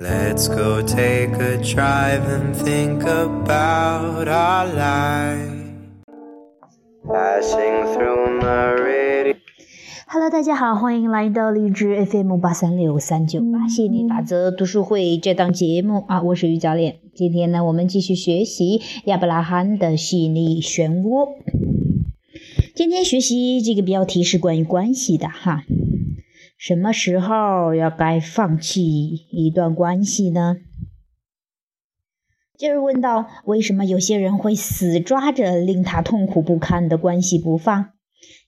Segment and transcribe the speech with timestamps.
[0.00, 5.68] Let's go take a drive and think about our life.
[7.06, 9.36] Passing through Meridian.
[10.08, 16.96] Hello，大家好，欢迎来到荔枝 FM 八三六三九八吸引力法则读书会这档节目啊，我是于教练。
[17.14, 21.28] 今天呢，我们继续学习亚伯拉罕的吸引力漩涡。
[22.74, 25.62] 今天学习这个标题是关于关系的哈。
[26.66, 28.80] 什么时候要该放弃
[29.30, 30.56] 一段关系呢？
[32.56, 37.90] 接着问道：为什么有些人会死抓着令他痛苦不堪的关系不放？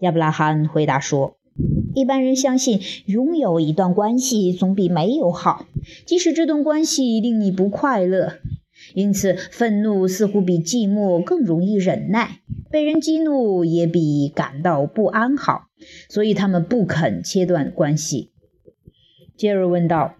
[0.00, 1.36] 亚伯拉罕回答说：
[1.94, 5.66] 一般人相信拥有一段关系总比没有好，
[6.06, 8.38] 即使这段关系令你不快乐。
[8.94, 15.68] 因此，愤怒似乎比寂寞更容易忍耐，被人激怒也比感到不安好，
[16.08, 18.32] 所以他们不肯切断关系。
[19.36, 20.16] 杰瑞问道：“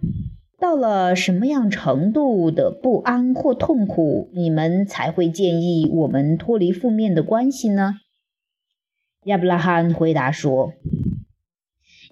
[0.60, 7.96] 到了什么样程度的不安或痛苦，你们才会建议我们脱离负面的关系呢？”
[9.24, 10.74] 亚伯拉罕回答说：“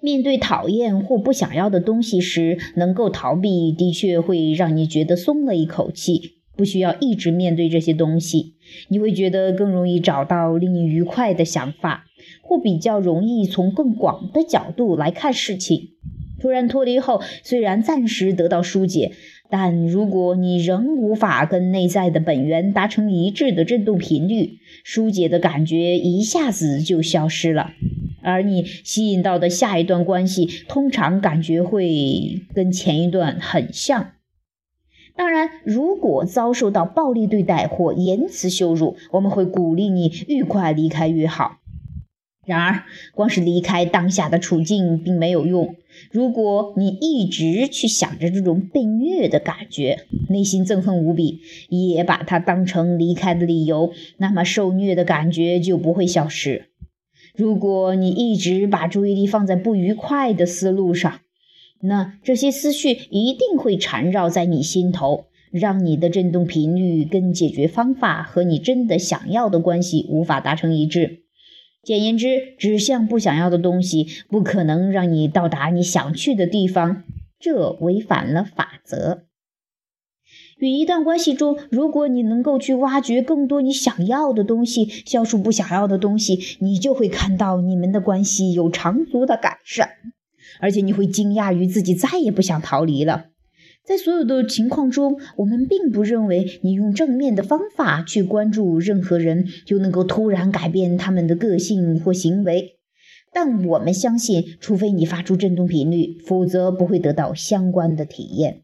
[0.03, 8.55] 面对讨厌或不想要的东西时，能够逃避，的确会让你觉得松了一口气。”不需要一直面对这些东西，
[8.89, 12.05] 你会觉得更容易找到令你愉快的想法，
[12.41, 15.91] 或比较容易从更广的角度来看事情。
[16.39, 19.11] 突然脱离后，虽然暂时得到疏解，
[19.49, 27.71] 但如果你仍无法跟内在的本源达成一致的振动频率，疏解的感觉一下子就消失了，
[28.21, 34.11] 而你吸引到的下一段关系，通常感觉会跟前一段很像。
[35.17, 41.57] 当然，如果遭受到暴力对待或言辞羞辱，我们会鼓励你越快离开越好。
[42.45, 45.75] 然而，光是离开当下的处境并没有用。
[46.11, 56.67] 如果你一直去想着这种被虐的感觉，内心憎恨无比，也把它当成离开的理由，那么受虐的感觉就不会消失。
[57.35, 61.19] 如果你一直把注意力放在不愉快的思路上，
[61.81, 71.23] 那这些思绪一定会缠绕在你心头，让你的振动频率跟解决方法和你真的想要的关系无法达成一致。
[71.83, 77.03] 简言之，指向不想要的东西，不可能让你到达你想去的地方。
[77.39, 79.23] 这违反了法则。
[80.57, 89.89] 与一段关系中，如果你能够去挖掘更多你想要的东西，消除不想要的东西，你就会看到你们的关系有长足的改善。
[90.59, 93.27] 而且你会惊讶于自己再也不想逃离了。
[93.85, 102.73] 在所有的情况中，我们并不认为你用正面的方法去关注任何人就能够突然改变他们的个性或行为。
[103.31, 108.63] 但我们相信，除非你发出振动频率，否则不会得到相关的体验。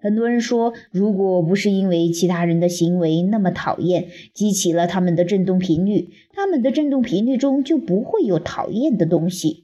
[0.00, 9.61] 很多人说，如果不是因为其他人的行为那么讨厌，激起了他们的振动频率，他们的振动频率中就不会有讨厌的东西。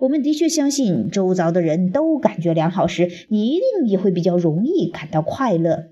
[0.00, 5.90] 我们的确相信，周遭的人都感觉良好时，你一定也会比较容易感到快乐。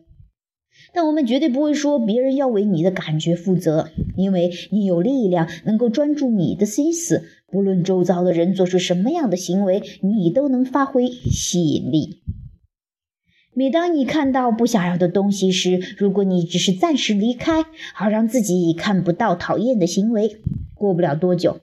[0.94, 12.22] 但我们绝对不会说别人要为你的感觉负责，因为你有力量能够专注你的心思，不论周遭的人做出什么样的行为，你都能发挥吸引力。
[13.52, 20.38] 每当你看到不想要的东西时，如果你只是暂时离开，好让自己看不到讨厌的行为，
[20.74, 21.60] 过不了多久。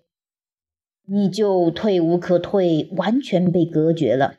[1.07, 4.35] 你就退无可退，完全被隔绝了。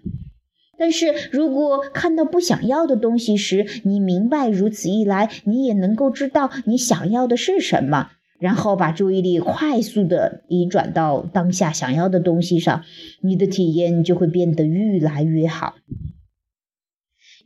[0.79, 12.83] 但是如果看到不想要的东西时，你明白如此一来，你也能够知道你想要的是什么，然后把注意力快速的移转到当下想要的东西上，
[13.23, 15.77] 你的体验就会变得越来越好。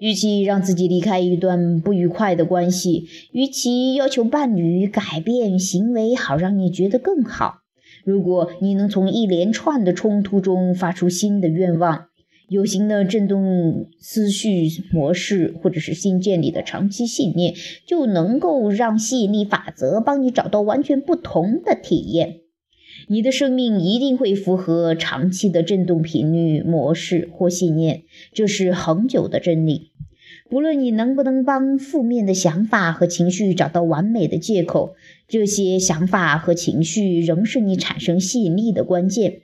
[0.01, 7.60] 与其让自己离开一段不愉快的关系，与其要求伴侣改变行为好让你觉得更好。
[8.05, 12.07] 如果你能从一连串的冲突中发出新的愿望，
[12.49, 17.55] 有形的振动思绪模式，或者是新建立的长期信念，
[17.87, 22.41] 就能够让吸引力法则帮你找到完全不同的体验。
[23.09, 29.93] 你的生命一定会符合长期的振动频率模式或信念，这是恒久的真理。
[30.51, 34.97] 不论你能不能帮负面的想法和情绪找到完美的借口，
[35.29, 39.43] 这些想法和情绪仍是你产生吸引力的关键。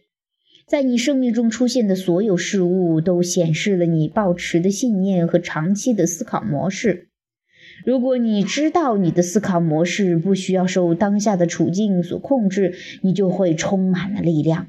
[0.67, 7.07] 在你生命中出现的所有事物都显示了你抱持的信念和长期的思考模式。
[7.85, 14.67] 如果你知道你的思考模式不需要受当下的处境所控制，你就会充满了力量。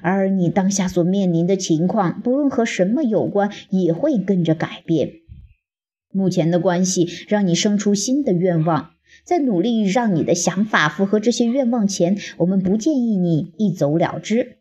[0.00, 5.21] 而你当下所面临的情况，不论和什么有关，也会跟着改变。
[6.12, 8.90] 目前的关系让你生出新的愿望，
[9.24, 14.58] 在努力让你的想法符合这些愿望前，我们不建议你一走了之。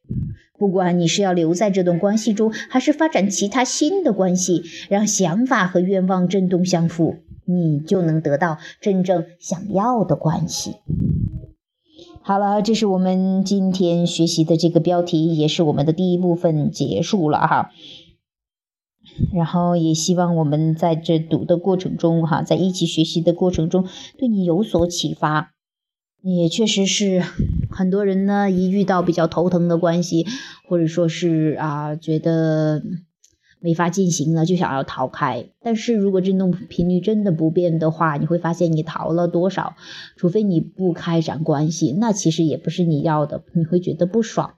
[0.58, 7.16] 不管你是要留在这段关系中，还是发展其他新的关系，让想法和愿望振动相符，
[7.46, 10.76] 你就能得到真正想要的关系。
[12.22, 17.72] 好了，这是我们今天学习的这个标题，也是我们的第一部分结束了哈。
[19.34, 23.88] 然后也希望我们在这读的过程中哈，在一起学习的过程中，
[24.18, 25.52] 对你有所启发。
[26.22, 27.24] 也确实是
[27.70, 30.26] 很多人呢，一遇到比较头疼的关系，
[30.68, 32.82] 或者说是啊，觉得。
[33.62, 35.46] 没法进行了，就想要逃开。
[35.62, 39.76] 但是如果振动频率真的不变的话，你会发现你逃了多少？
[40.18, 44.56] 除非你不开展关系，那其实也不是你要的，你会觉得不爽。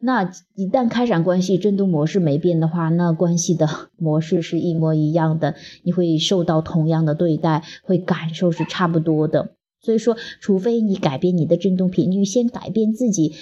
[0.00, 9.52] 那一旦开展关系，振动模式没变的话，那关系的模式是一模一样的，你会受到同样的对待，会感受是差不多的。
[9.82, 13.34] 所以说，除非你改变你的振动频率，先改变自己，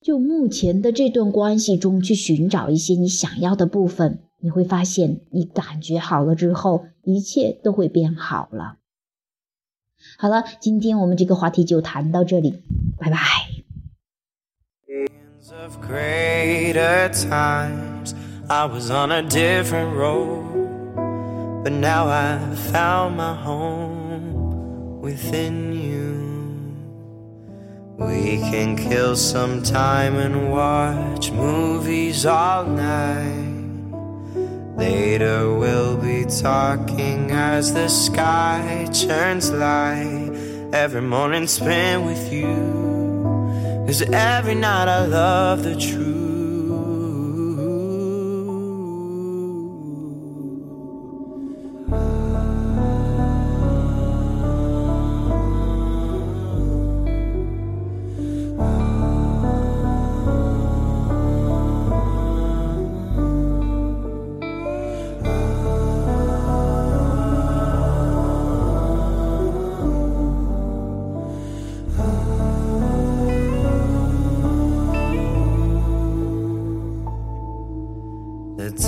[0.00, 4.20] 就目前的这段关系中去寻找一些你想要的部分。
[4.42, 8.78] 你会发现，你感觉好了之后，一切都会变好了。
[10.18, 12.62] 好了，今天我们这个话题就谈到这里，
[12.98, 13.16] 拜拜。
[34.76, 40.30] Later we'll be talking as the sky turns light.
[40.72, 43.84] Every morning spent with you.
[43.86, 46.11] Cause every night I love the truth.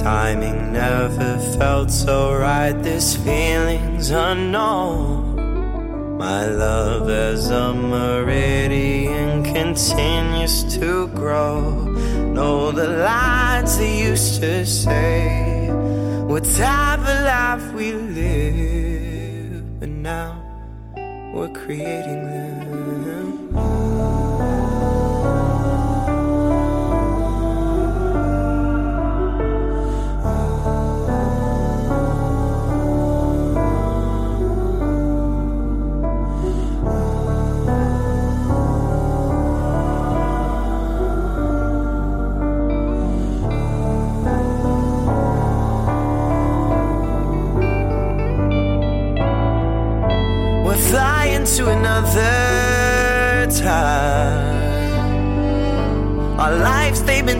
[0.04, 2.76] Timing never felt so right.
[2.82, 6.18] This feeling's unknown.
[6.18, 11.60] My love as a meridian continues to grow.
[12.36, 15.70] Know the lines they used to say.
[16.30, 20.30] What type of life we live, but now
[21.34, 23.23] we're creating them.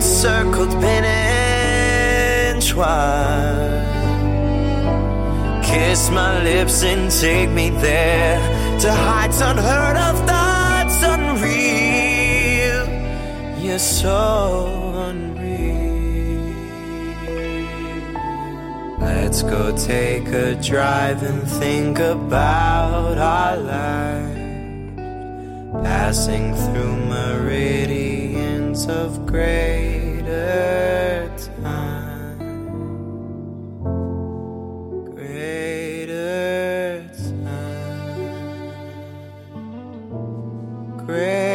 [0.05, 1.03] Circled, been
[2.53, 2.85] entwined.
[5.65, 8.39] Kiss my lips and take me there
[8.79, 12.87] to heights unheard of, thoughts unreal.
[13.59, 15.25] You're so unreal.
[18.99, 24.37] Let's go take a drive and think about our lives,
[25.83, 26.95] passing through
[28.75, 31.31] meridians of greater
[31.63, 32.37] time.
[35.15, 37.37] Greater time.
[41.05, 41.54] Greater